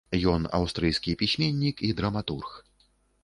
Ён 0.31 0.45
аўстрыйскі 0.59 1.13
пісьменнік 1.21 1.83
і 1.87 1.91
драматург. 1.99 2.49